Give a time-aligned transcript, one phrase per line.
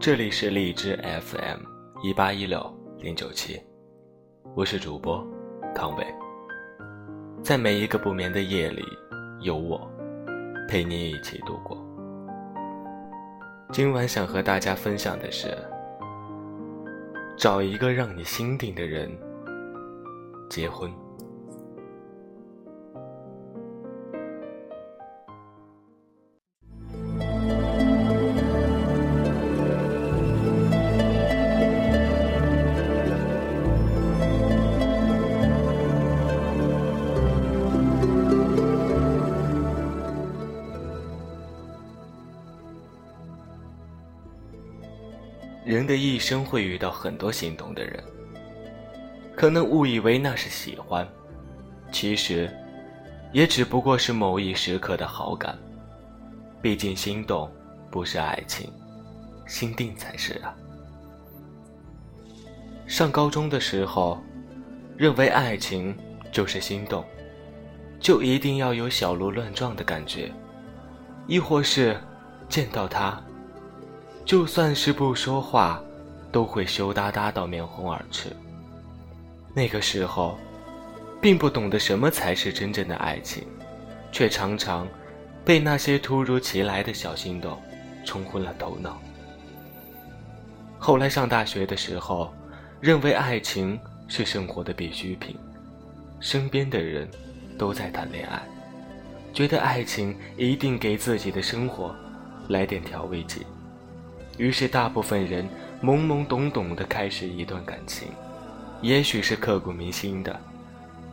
[0.00, 1.60] 这里是荔枝 FM
[2.02, 2.58] 一八一六
[3.00, 3.60] 零九七，
[4.56, 5.22] 我是主播
[5.74, 6.06] 康伟。
[7.42, 8.82] 在每一个不眠的夜里，
[9.40, 9.78] 有我
[10.66, 11.76] 陪你一起度过。
[13.70, 15.54] 今晚想和大家分享的是，
[17.36, 19.06] 找一个让你心定的人
[20.48, 20.90] 结婚。
[45.80, 48.04] 人的一生会遇到很多心动的人，
[49.34, 51.08] 可能误以为那是喜欢，
[51.90, 52.54] 其实，
[53.32, 55.58] 也只不过是某一时刻的好感。
[56.60, 57.50] 毕竟心动
[57.90, 58.70] 不是爱情，
[59.46, 60.54] 心定才是啊。
[62.86, 64.22] 上高中的时候，
[64.98, 65.96] 认为爱情
[66.30, 67.02] 就是心动，
[67.98, 70.30] 就一定要有小鹿乱撞的感觉，
[71.26, 71.98] 亦或是
[72.50, 73.18] 见到他。
[74.30, 75.82] 就算是不说话，
[76.30, 78.30] 都会羞答答到面红耳赤。
[79.52, 80.38] 那个时候，
[81.20, 83.42] 并不懂得什么才是真正的爱情，
[84.12, 84.86] 却常常
[85.44, 87.60] 被那些突如其来的小心动
[88.04, 89.02] 冲昏了头脑。
[90.78, 92.32] 后来上大学的时候，
[92.80, 95.36] 认为爱情是生活的必需品，
[96.20, 97.10] 身边的人
[97.58, 98.40] 都在谈恋爱，
[99.34, 101.92] 觉得爱情一定给自己的生活
[102.48, 103.44] 来点调味剂。
[104.40, 105.46] 于是，大部分人
[105.82, 108.08] 懵懵懂懂地开始一段感情，
[108.80, 110.40] 也许是刻骨铭心的，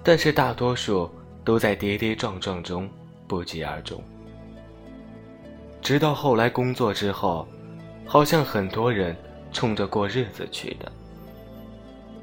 [0.02, 1.12] 但是大多数
[1.44, 2.90] 都在跌跌撞撞中
[3.28, 4.02] 不疾而终。
[5.82, 7.46] 直到后来工作之后，
[8.06, 9.14] 好像很多人
[9.52, 10.90] 冲着过日子去的，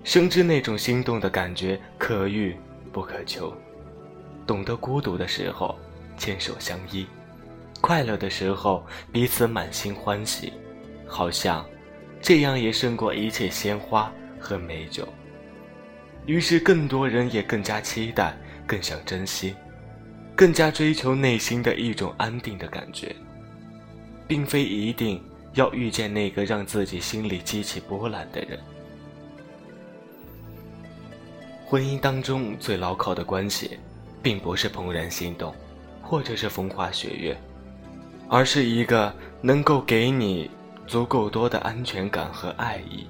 [0.05, 2.57] 深知那种心动的感觉可遇
[2.95, 3.53] 不可求，
[4.47, 5.77] 懂得孤独的时候
[6.17, 7.07] 牵手相依，
[7.83, 10.51] 快乐的时候彼此满心欢喜。
[11.07, 11.65] 好像，
[12.21, 15.07] 这样也胜过一切鲜花和美酒。
[16.27, 19.55] 于是，更多人也更加期待，更想珍惜，
[20.35, 23.15] 更加追求内心的一种安定的感觉，
[24.27, 25.23] 并非一定
[25.53, 28.59] 要遇见那个让自己心里激起波澜的人。
[31.67, 33.79] 婚姻当中最牢靠的关系，
[34.23, 35.55] 并不是怦然心动，
[36.03, 37.37] 或者是风花雪月，
[38.29, 40.51] 而是一个能够给你。
[40.87, 43.07] 足够多的安全感和爱意，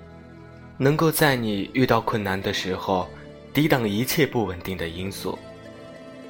[0.78, 3.08] 能够在你遇到困难的时候，
[3.52, 5.38] 抵挡一切不稳定的因素，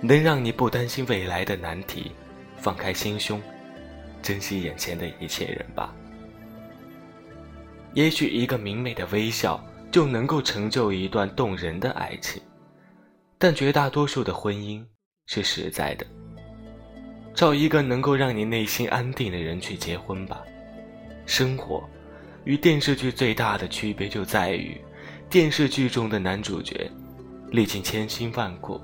[0.00, 2.12] 能让你不担心未来的难题，
[2.56, 3.40] 放开心胸，
[4.22, 5.94] 珍惜眼前的一切人吧。
[7.92, 12.42] 也许一个明媚的微笑就能够成就一段动人的爱情，
[13.38, 14.84] 但绝大多数的婚姻
[15.26, 16.04] 是实在的。
[17.34, 20.42] 找一个能够让你内心安定的人去结婚吧。
[21.26, 21.82] 生活
[22.44, 24.78] 与电视剧最大的区别就在于，
[25.30, 26.90] 电视剧中的男主角
[27.50, 28.80] 历尽千辛万苦，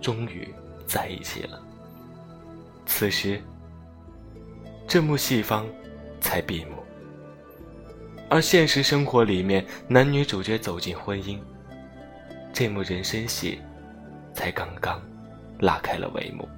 [0.00, 0.48] 终于
[0.86, 1.60] 在一起了。
[2.86, 3.42] 此时，
[4.86, 5.66] 这幕戏方
[6.20, 6.76] 才闭幕。
[8.28, 11.38] 而现实生活里面，男女主角走进婚姻，
[12.52, 13.58] 这幕人生戏
[14.32, 15.02] 才刚刚
[15.58, 16.48] 拉开了帷幕。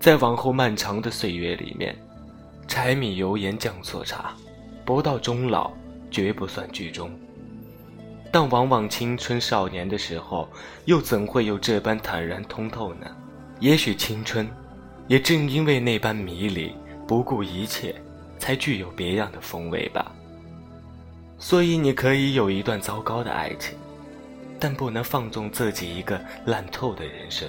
[0.00, 1.94] 在往后漫长的岁月里面。
[2.68, 4.34] 柴米油盐酱醋茶，
[4.84, 5.72] 不到终老
[6.10, 7.10] 绝不算剧终。
[8.30, 10.48] 但往往青春少年的时候，
[10.84, 13.06] 又怎会有这般坦然通透呢？
[13.58, 14.46] 也许青春，
[15.08, 16.72] 也正因为那般迷离、
[17.06, 17.94] 不顾一切，
[18.38, 20.12] 才具有别样的风味吧。
[21.38, 23.76] 所以你可以有一段糟糕的爱情，
[24.60, 27.48] 但不能放纵自己一个烂透的人生。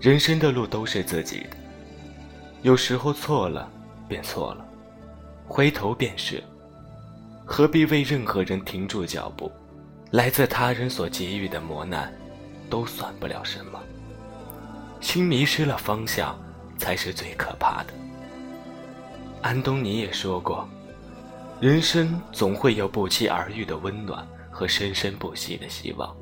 [0.00, 1.56] 人生的路都是自己的。
[2.62, 3.70] 有时候错了，
[4.08, 4.66] 便错了，
[5.46, 6.42] 回头便是。
[7.44, 9.52] 何必为任何人停住脚步？
[10.10, 12.12] 来自他人所给予的磨难，
[12.70, 13.80] 都算不了什么。
[15.00, 16.38] 心迷失了方向，
[16.78, 17.92] 才是最可怕的。
[19.42, 20.66] 安东尼也说过，
[21.60, 26.16] 人生总会有不期而遇的温暖和生生不息的希望。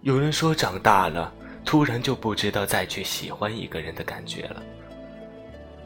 [0.00, 1.32] 有人说，长大了，
[1.64, 4.62] 突然就不知道再去喜欢一个人的感觉了。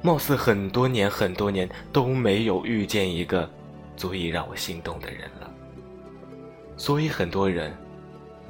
[0.04, 3.50] 貌似很多年很多年都没有遇见一个
[3.96, 5.50] 足以让我心动的人了，
[6.76, 7.74] 所以很多人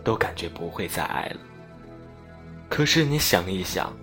[0.02, 1.36] 都感觉不会再爱了。
[2.68, 3.96] 可是你想一想，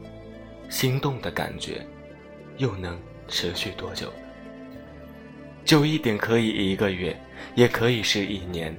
[0.69, 1.85] 心动的感觉
[2.55, 4.09] 又能持续多久？
[5.65, 7.13] 久一点可以一个月，
[7.55, 8.73] 也可以是一年，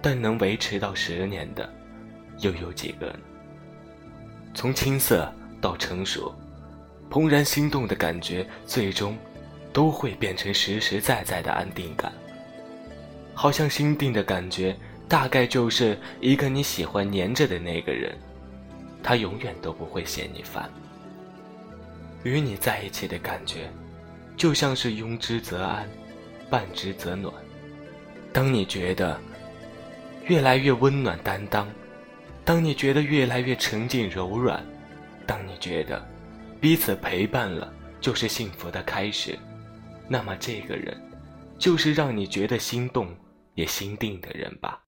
[0.00, 1.68] 但能维持到十年的，
[2.38, 3.18] 又有几个呢？
[4.54, 6.32] 从青涩到成熟，
[7.10, 9.16] 怦然心动的感觉，最终
[9.72, 12.12] 都会变成实实在在的安定感。
[13.34, 14.76] 好像心定的感觉，
[15.08, 18.16] 大概就是一个你喜欢黏着的那个人，
[19.02, 20.68] 他永远都不会嫌你烦。
[22.24, 23.70] 与你在一起的感觉，
[24.36, 25.88] 就像是拥之则安，
[26.50, 27.32] 伴之则暖。
[28.32, 29.18] 当你觉得
[30.26, 31.66] 越来越温暖担当，
[32.44, 34.62] 当你觉得越来越沉静柔软，
[35.26, 36.04] 当你觉得
[36.60, 39.38] 彼此陪伴了就是幸福的开始，
[40.08, 40.96] 那么这个人
[41.58, 43.14] 就是让你觉得心动
[43.54, 44.82] 也心定的人吧。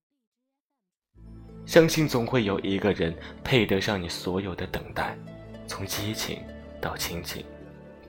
[1.66, 5.16] 相信总会有一个人配得上你所有的等待，
[5.66, 6.38] 从激情。
[6.82, 7.44] 到亲情，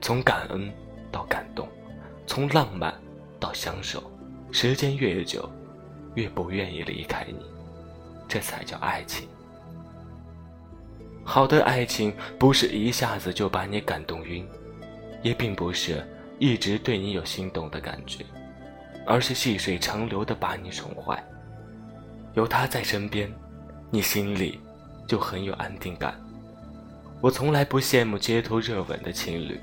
[0.00, 0.72] 从感恩
[1.10, 1.68] 到感动，
[2.26, 2.98] 从浪漫
[3.38, 4.10] 到相守，
[4.50, 5.46] 时间越久，
[6.14, 7.44] 越不愿意离开你，
[8.26, 9.28] 这才叫爱情。
[11.24, 14.46] 好的爱情不是一下子就把你感动晕，
[15.22, 16.04] 也并不是
[16.38, 18.24] 一直对你有心动的感觉，
[19.06, 21.22] 而是细水长流的把你宠坏。
[22.34, 23.32] 有他在身边，
[23.90, 24.58] 你心里
[25.06, 26.20] 就很有安定感。
[27.20, 29.60] 我从来不羡慕街头热吻的情侣，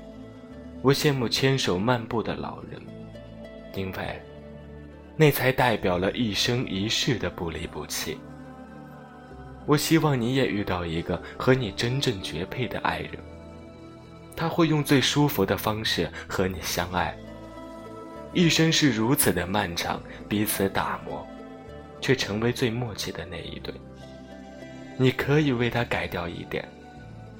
[0.80, 2.80] 我羡慕牵手漫步的老人，
[3.74, 4.22] 因为
[5.14, 8.16] 那才代表了一生一世的不离不弃。
[9.70, 13.12] 我希望你也遇到一个和你真正绝配的爱人，
[14.34, 17.16] 他会用最舒服的方式和你相爱。
[18.32, 21.24] 一生是如此的漫长，彼此打磨，
[22.00, 23.72] 却成为最默契的那一对。
[24.96, 26.68] 你可以为他改掉一点。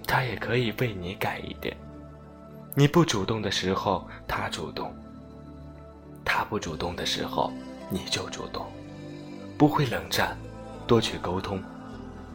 [0.06, 1.77] 他也可以为你改一点。
[2.77, 4.93] 你不主动的时候，他主动；
[6.25, 7.53] 他不主动的时候，
[7.88, 8.65] 你就主动。
[9.59, 10.38] 不会冷战，
[10.87, 11.61] 多去沟通，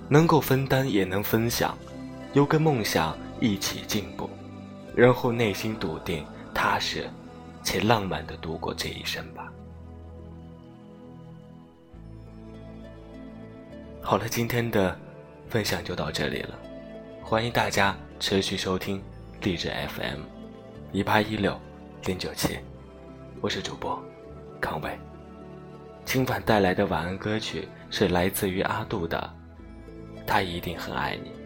[0.08, 1.76] 能够分担也能分享，
[2.34, 4.30] 有个梦想一起进步，
[4.96, 6.24] 然后内心笃定、
[6.54, 7.10] 踏实
[7.64, 9.52] 且浪漫的度过这一生吧。
[14.02, 14.96] 好了，今天的
[15.50, 16.60] 分享就到这里了。
[17.24, 19.02] 欢迎大家持续收听
[19.42, 20.20] 励志 FM，
[20.92, 21.60] 一八一六
[22.06, 22.60] 零九七，
[23.42, 24.00] 我是主播
[24.62, 24.96] 康伟。
[26.06, 29.34] 今晚带来的晚安歌曲是来自于阿杜的，
[30.26, 31.45] 他一定很爱你。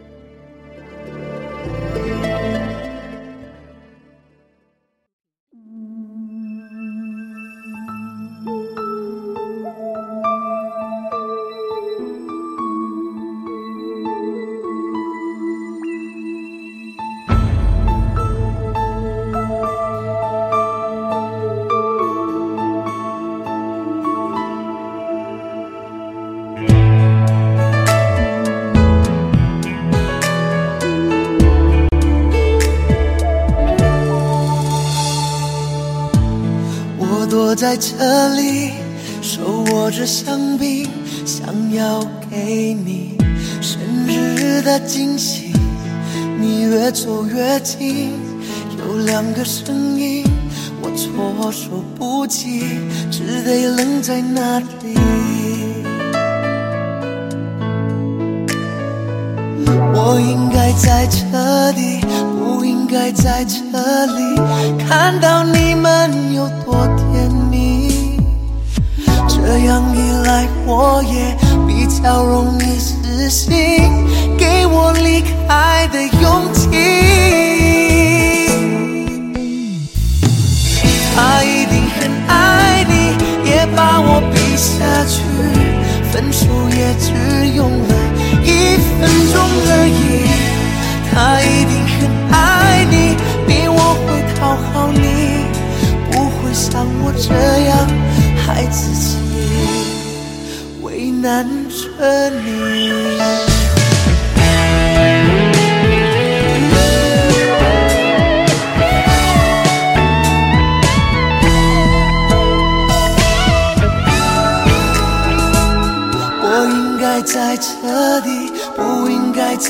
[37.60, 38.70] 在这里，
[39.20, 40.88] 手握着香槟，
[41.26, 42.00] 想要
[42.30, 43.18] 给你
[43.60, 45.52] 生日的惊喜。
[46.40, 48.12] 你越走越近，
[48.78, 50.24] 有两个声音，
[50.80, 52.62] 我措手不及，
[53.10, 54.96] 只得愣在那里。
[59.92, 62.00] 我应该在这里，
[62.38, 64.34] 不应该在这里，
[64.88, 66.88] 看到你们有多。
[69.62, 71.36] 这样一来，我也
[71.68, 73.52] 比较容易死心，
[74.38, 75.98] 给我离开的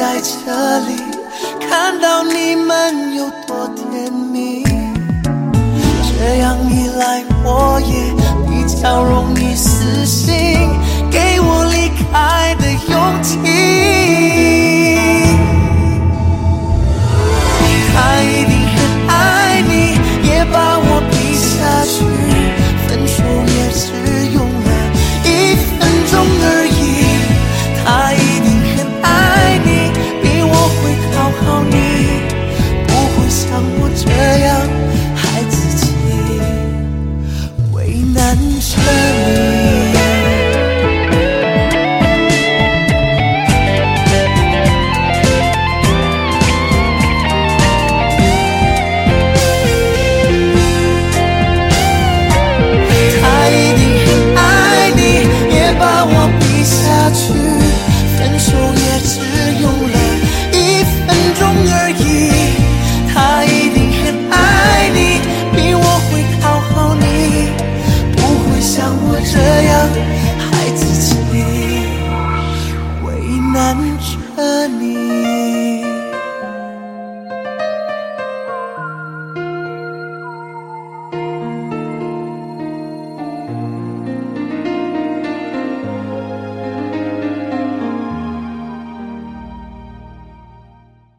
[0.01, 0.97] 在这里，
[1.69, 4.65] 看到你们有多甜蜜。
[6.19, 8.11] 这样一来，我也
[8.49, 10.33] 比较容易死心。
[11.11, 13.80] 给我离开的勇气。